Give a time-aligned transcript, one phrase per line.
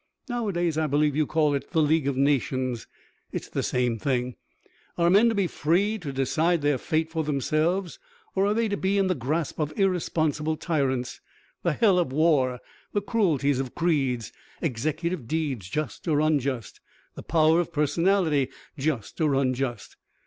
[0.27, 2.87] Nowadays I believe you call it the League of Nations.
[3.31, 4.35] It's the same thing.
[4.97, 7.99] Are men to be free to decide their fate for themselves
[8.33, 11.21] or are they to be in the grasp of irresponsible tyrants,
[11.61, 12.59] the hell of war,
[12.93, 16.81] the cruelties of creeds, executive deeds just or unjust,
[17.13, 18.49] the power of personality
[18.79, 19.97] just or unjust?